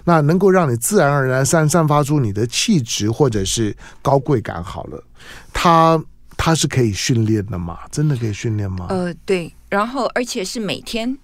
[0.02, 4.60] 那能够让你自然而然散散发出你的气质或者是高贵感。
[4.62, 5.00] 好了，
[5.52, 6.02] 他
[6.36, 7.78] 他是可以训练的嘛？
[7.92, 8.86] 真的可以训练吗？
[8.88, 11.16] 呃，对，然后而且是每天。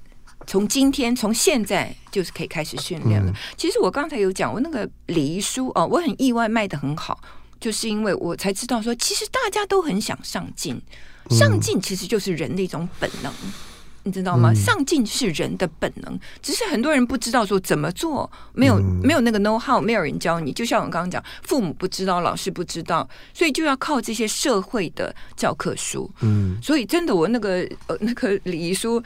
[0.51, 3.33] 从今天，从现在就是可以开始训练了。
[3.57, 7.21] 其实我刚才有讲，我那个礼仪书哦，我很意外卖的很好，
[7.61, 10.83] 就是因为我才知道说，其实大家都很想上进，
[11.29, 13.33] 上进其实就是人的一种本能，
[14.03, 14.53] 你知道吗？
[14.53, 20.53] 上进是人的本能，只是很多人不知道说怎么做，没有没有那个 know how，没有人教你。
[20.53, 26.11] 就像我刚刚讲，父母不知道，老师不知道，所以就要靠这些社会的教科书。
[26.23, 29.01] 嗯，所以真的，我那个呃那个礼仪书。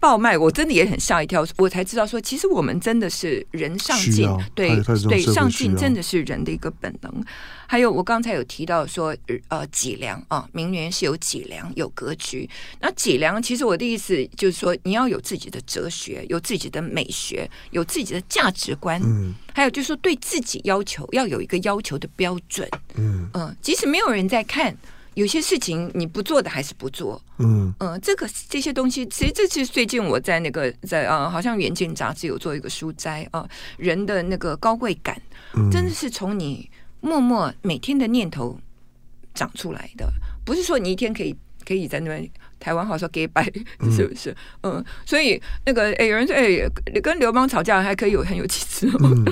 [0.00, 7.24] 爆卖，我真的也很吓一跳，我才知道说，其实我们真的是人上进，对对，上进真的是人的一个本能。
[7.66, 9.14] 还有我刚才有提到说，
[9.48, 12.48] 呃，脊梁啊，名媛是有脊梁、有格局。
[12.80, 24.74] 那脊梁，其实我的意思就是说，你要有自己的哲学，有自己的美学，有自己的价值观，嗯，还有就是说，对自己要求要有一个要求的标准，嗯嗯，即使没有人在看。
[25.18, 27.74] 有些事情你不做的还是不做，嗯。
[27.80, 35.20] 嗯、呃，这个这些东西，其实这是最近我在那个在啊、呃，好像《远见》杂志有做一个书摘啊、呃，人的那个高贵感，
[35.72, 38.56] 真的是从你默默每天的念头
[39.34, 40.08] 长出来的，
[40.44, 41.34] 不是说你一天可以
[41.66, 42.30] 可以在那边。
[42.58, 43.42] 台湾话说 “gay 白
[43.94, 44.30] ”是不是？
[44.62, 49.24] 嗯，嗯，所以那个诶，有人说诶，你跟流氓吵架还可以有很有气质，嗯、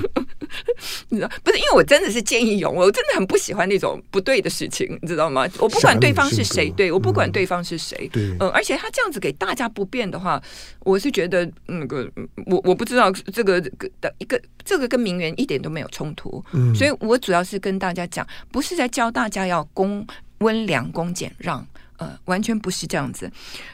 [1.09, 1.29] 你知道？
[1.43, 5.47] 不是因为我真的是见义勇为，我真的很不喜欢那种不对的事情，你知道吗？
[5.59, 10.41] 我不管对方是谁，对我不管对方是谁，嗯，嗯，而且他这样子给大家不便的话，
[10.79, 12.09] 我是觉得那个
[12.45, 13.59] 我我不知道这个
[14.01, 20.05] 的一个这个跟名媛一点都没有冲突，嗯，所以我主要是跟大家讲，不是在教大家要恭
[20.39, 21.65] 温良恭俭让。
[21.97, 23.29] 呃，完全不是这样子。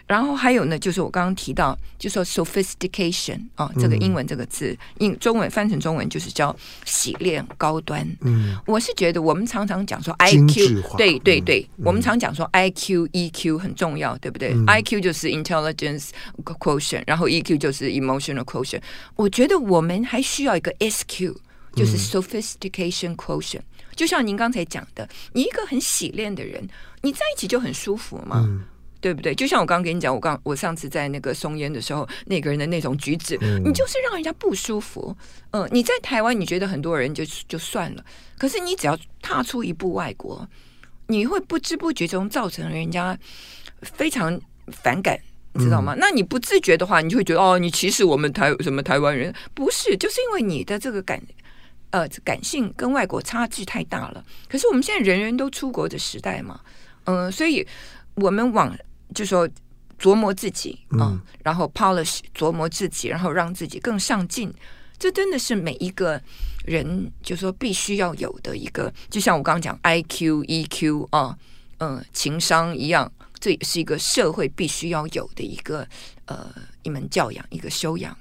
[0.08, 6.56] 然后还有呢，就是我刚刚提到，就说 sophistication 啊、哦，这个英文这个字，英中文翻成中文就是叫
[6.86, 8.08] 洗练高端。
[8.22, 16.10] 嗯，我是觉得我们常常讲说 IQ，对对对，嗯、我们常讲说 IQ、EQ 很重要，对不对、嗯、？IQ 就是 intelligence
[16.44, 18.82] quotient，然后 EQ 就是 emotional quotient。
[19.16, 21.36] 我觉得我们还需要一个 SQ，
[21.76, 23.62] 就是 sophistication quotient。
[23.96, 26.68] 就像您刚才讲的，你一个很洗练的人，
[27.02, 28.64] 你在一起就很舒服嘛，嗯、
[29.00, 29.36] 对不对？
[29.36, 35.16] 就像我刚刚跟你讲，我刚我上次在那个松烟的时候，那个人的那种举止，嗯、你就是让人家不舒服。
[35.52, 38.04] 嗯、呃，你在台湾，你觉得很多人就就算了，
[38.38, 40.48] 可是你只要踏出一步外国，
[41.08, 43.18] 你会不知不觉中造成人家
[43.82, 45.20] 非常反感，
[45.54, 45.94] 你知道吗？
[45.96, 49.34] 嗯、那你不自觉的话，你就会觉得哦，你歧视我们台什么台湾人？
[49.54, 51.22] 不是，就是因为你的这个感。
[51.94, 54.26] 呃，感性跟外国差距太大了。
[54.50, 56.60] 可是我们现在人人都出国的时代嘛，
[57.04, 57.64] 嗯、呃，所以
[58.16, 58.76] 我们往
[59.14, 59.48] 就说
[60.00, 64.52] 琢磨自己啊，然后 polish 琢磨自己，然后让自己更上进。
[64.98, 66.20] 这真的是每一个
[66.66, 71.38] 人就说必须要有的一个，就像我刚刚讲 IQ、EQ 啊，
[71.78, 75.88] 嗯、呃，情商一样，这也是一个社会必须要有的一个
[76.26, 76.50] 呃
[76.82, 78.18] 一门教养，一个修养。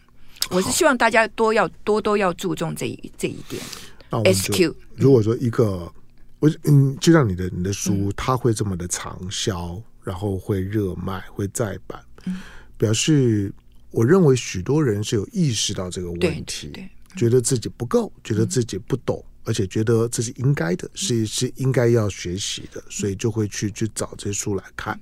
[0.53, 3.63] 我是希望大家多要多多要注重这一这一点。
[4.11, 5.91] SQ，如果说一个
[6.39, 12.39] 我嗯，就像你的你的书，嗯、它会这么的畅销，然后会热卖，会再版，嗯、
[12.77, 13.51] 表示
[13.91, 25.01] 我认为许多人是有意识到这个问题，对对觉得自己不够，觉得自己不懂，嗯、而且觉得这是应该的，是是应该要学习的，所以就会去去找这些书来看。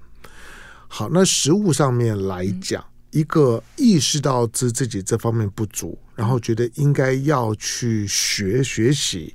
[0.86, 2.84] 好，那实物上面来讲。
[3.12, 9.34] 嗯一个意识到自自己这方面不足，然后觉得应该要去学学习，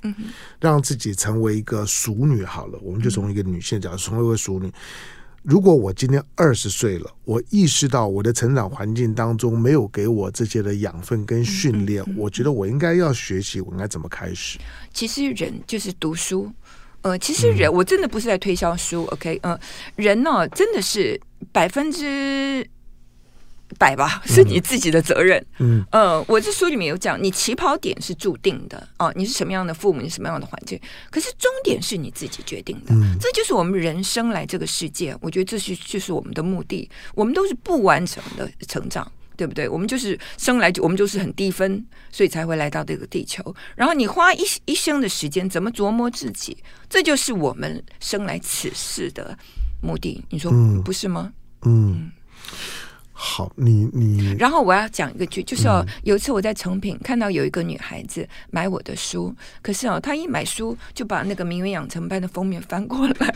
[0.58, 2.42] 让自己成为一个淑女。
[2.42, 4.72] 好了，我们就从一个女性讲，成为一个淑女。
[5.42, 14.58] 如果我今天二十岁了，我意识到我的成长环境当中没有给我这些的养分跟训练，我觉得我应该要学习，我应该怎么开始？
[14.92, 16.50] 其实人就是读书。
[17.02, 19.60] 呃，其实人、嗯、我真的不是在推销书，OK，嗯、呃，
[19.94, 21.20] 人呢、哦、真的是
[21.52, 22.66] 百分之
[23.78, 25.44] 百吧，是你自己的责任。
[25.58, 32.94] 嗯，呃，我这书里面有讲，你起跑点是注定的哦，你是什么样的父母，你什么样的环境，可是终点是你自己决定的。
[32.94, 39.10] 嗯，这就是我们人生来这个世界，我觉得这是就是我们的目的，我们都是不完成的成长。
[39.38, 39.68] 对不对？
[39.68, 43.54] 我们就是生来就我们就是很低分，所以才会来到这个地球。
[43.74, 46.56] 然后你花一一生的时间怎么琢磨自己，
[46.88, 49.38] 这就是我们生来此世的
[49.82, 50.24] 目的。
[50.30, 50.50] 你说
[50.82, 51.30] 不是吗？
[51.66, 51.92] 嗯。
[51.92, 52.12] 嗯
[53.18, 63.34] 好，你你，然后我要讲一个剧，就是哦，有一次我在成品看到有一个女孩子买我的书，可是哦，她一买书就把那个《名媛养成班》的封面翻过来，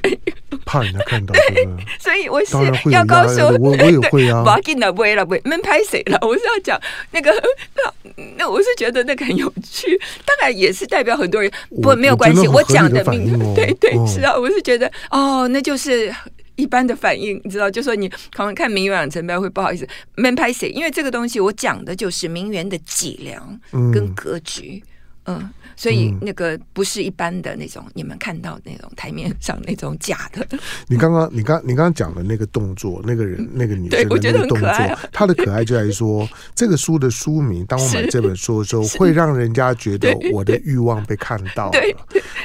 [0.66, 1.32] 怕人家看到。
[1.32, 1.66] 对，
[1.98, 2.54] 所以我是
[2.90, 6.18] 要告诉我，我也会啊，不要紧了，不会了，不会，没拍谁了。
[6.20, 6.78] 我是要讲
[7.10, 7.32] 那个，
[7.74, 11.50] 那那我是觉得那个很有趣，当然也是代表很多人，
[11.80, 16.14] 不没有关系，我讲的名，对对是啊，我是觉得哦，那就是。
[16.60, 23.60] 一般的反应，你知道，就说你可能看名媛养成班会不好意思，没拍谁，因为这个东西我讲的就是名媛的脊梁
[23.92, 24.82] 跟格局，
[25.24, 25.38] 嗯。
[25.38, 25.50] 嗯
[25.80, 30.46] 所以那个不是一般的那种，你们看到那种台面上那种假的。
[30.88, 34.68] 你刚刚，你刚，你刚刚讲的那个动作，那个人， 那个女生的那个动作，
[35.10, 41.80] 她的可爱就在于说，这个书的书名，当我买这本书的时候，会让人家觉得 我的欲望被看到了。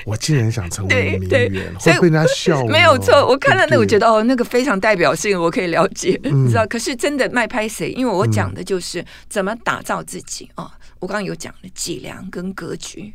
[0.05, 2.63] 我竟然想成为名媛，会被人家笑。
[2.67, 6.65] 没有错，我看到那，我觉得哦，那个非常代表性，我可以了解，你知道。
[6.67, 7.91] 可是真的卖拍谁？
[7.91, 10.71] 因为我讲的就是怎么打造自己啊。
[10.99, 13.13] 我刚刚有讲了脊梁跟格局。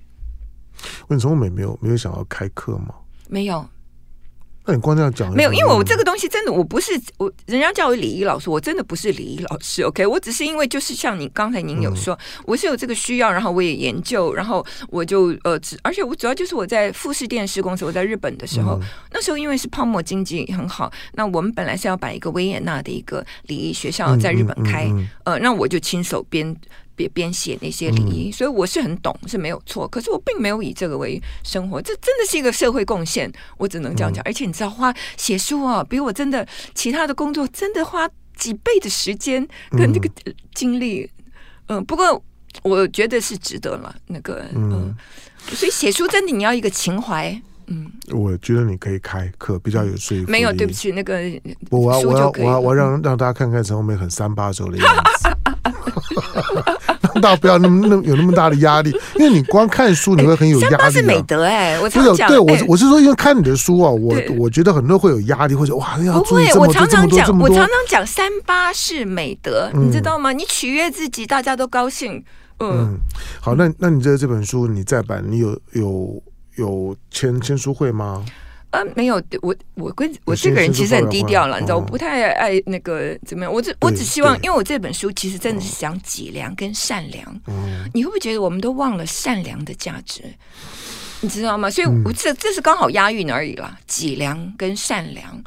[1.08, 2.94] 问陈惠美没有没有想要开课吗？
[3.28, 3.64] 没有。
[4.66, 9.82] 那你光这样讲，没有，因为我这个东西真的我不是我，人家叫我礼仪老师，我真的不是礼仪老师。
[9.82, 24.92] OK，我只是因为就是像你刚才您有说，嗯、我是有这个需要，然后我也研究，然后我就呃，而且我主要就是我在富士电视公司，我在日本的时候，嗯、那时候因为是泡沫经济很好，那我们本来是要把一个维也纳的一个礼仪学校在日本开，
[25.24, 26.54] 呃，那我就亲手编。
[27.00, 29.88] 别编写那些礼仪，所以我是很懂，是没有错。
[29.88, 34.22] 可是我并没有以这个为生活，这真的是一个社会贡献，我只能这样讲。
[34.22, 40.10] 而且你知道，花写书啊，比我真的其他的工作真的花几倍的时间跟这个
[40.54, 41.10] 精力。
[41.68, 42.22] 嗯，不过
[42.62, 43.94] 我觉得是值得了。
[44.08, 44.94] 那个，嗯，
[45.54, 47.34] 所以写书真的你要一个情怀。
[47.68, 50.30] 嗯，我觉得你可以开课，比较有说服力。
[50.30, 51.18] 没有，对不起，那个
[51.70, 54.86] 我要我要我要我要让让大家看看陈红梅很三八手的样
[55.18, 55.30] 子。
[57.14, 60.92] 让大家不要那么那么有那么大的压力，因为你光看书你会很有压力。
[60.92, 62.28] 是美德哎，我常讲。
[62.28, 67.48] 对，我我是说，因为看你的书啊，我我觉得很多人会有压力，或者哇要注意这么多这么多这么多。
[67.48, 70.32] 我常常讲三八是美德，你知道吗？
[70.32, 72.22] 你取悦自己，大家都高兴。
[72.58, 72.98] 嗯，
[73.40, 76.22] 好，那那你这这本书你再版，你有有。
[76.56, 78.22] 有签签书会吗？
[78.70, 83.52] 呃，没有，我我跟我这个人其实很低调了，你知道，我不太爱那个怎么样。
[83.52, 87.40] 我只我只希望，因为我这本书其实真的是讲脊梁跟善良。
[87.92, 90.22] 你会不会觉得我们都忘了善良的价值？
[91.20, 91.68] 你知道吗？
[91.68, 93.76] 所以，我这这是刚好押韵而已啦。
[93.86, 95.42] 脊梁跟善良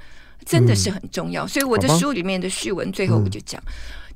[0.45, 1.47] 真的是很重要。
[1.47, 3.61] 所以我的书里面的序文最后我就讲。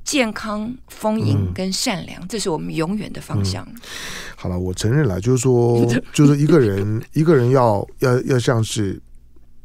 [0.08, 3.62] 健康、丰盈跟善良，嗯、这是我们永远的方向。
[3.70, 3.74] 嗯、
[4.34, 5.84] 好了，我承认了，就是说，
[6.14, 8.98] 就是一个人，一个人要要要像是。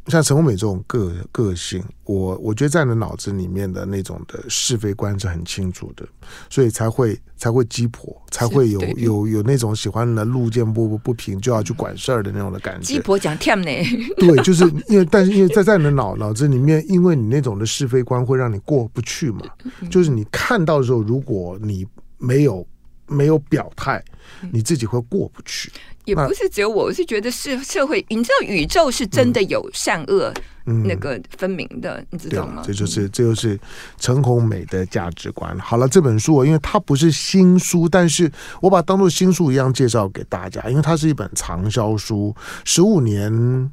[0.08, 6.06] 像陈红美这种个个性，我我觉得在你的脑子里面的那种的是非观是很清楚的，
[6.50, 12.86] 所以才会才会鸡婆，才会有有有那种喜欢的路见不不平就要去管事儿的那种的感觉。
[12.86, 13.68] 鸡婆讲天呢？
[14.20, 19.42] 对，就是因为但是因为在在你的脑脑子里面，因为你那种的是非观会让你过不去嘛，
[19.90, 21.86] 就是你看到的时候，如果你
[22.18, 22.66] 没有
[23.08, 24.04] 没有表态，
[24.52, 25.72] 你自己会过不去。
[26.06, 28.06] 也不是只有我，我是觉得是社会。
[28.10, 30.34] 你知道宇宙是真的有善恶
[30.66, 32.62] 那个分明的，嗯、你知道吗？
[32.66, 33.58] 这就是这就是
[33.98, 35.58] 陈红美的价值观。
[35.60, 38.30] 好了，这本书因为它不是新书，但是
[38.62, 42.36] 我把它当做新书一样介绍给大家，因为它是一本畅销书，
[42.66, 43.72] 十五年。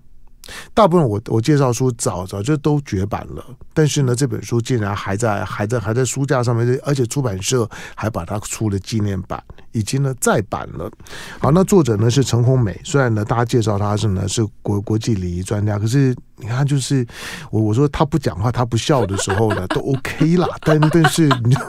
[0.74, 9.42] 大部分我我介绍书早早就都绝版了，但是呢，这本书竟然还在还在还在书架上面，而且出版社还把它出了纪念版，
[9.72, 10.90] 已经呢再版了。
[11.38, 17.06] 好，那作者呢是陈红美，虽然呢大家介绍他是呢是国国际礼仪专家，可是你看，就是
[17.50, 20.48] 我我说他不讲话，他不笑的时候呢，都 OK 啦。
[20.62, 21.60] 但但是你就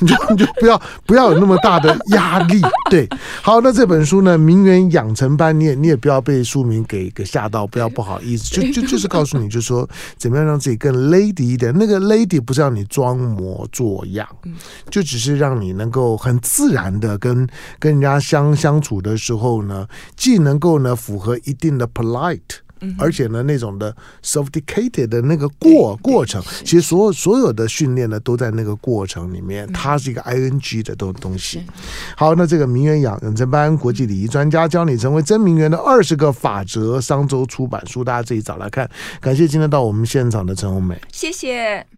[0.00, 2.60] 你就你就不要不要有那么大的压力。
[2.90, 3.08] 对，
[3.42, 11.72] 好，那这本书呢，《名媛养成班》，你也你也不要被书名给给吓到，不要不好意思，就就就是告诉你，就是说怎么样让自己更 lady 一点。
[11.76, 14.26] 那个 lady 不是让你装模作样，
[14.90, 17.46] 就只是让你能够很自然的跟
[17.78, 19.86] 跟人家相相处的时候呢，
[20.16, 22.40] 既能够呢符合一定的 polite。
[22.98, 29.70] 而且呢，那种的 sophisticated 的那个过过程，其实所有所有的训练呢，都在那个过程里面。
[29.72, 31.62] 它是一个 ing 的东东西。
[32.16, 38.88] 好，那这个名媛养养成班，国际礼仪专家教你成为真名媛的二十个法则，商周出版书，大家自己找来看。
[39.20, 41.90] 感谢今天到我们现场的陈红梅，谢谢。